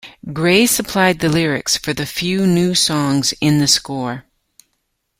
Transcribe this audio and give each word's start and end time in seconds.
Grey 0.33 0.65
supplied 0.65 1.19
the 1.19 1.29
lyrics 1.29 1.77
for 1.77 1.93
the 1.93 2.07
few 2.07 2.47
new 2.47 2.73
songs 2.73 3.35
in 3.39 3.59
the 3.59 3.67
score. 3.67 4.23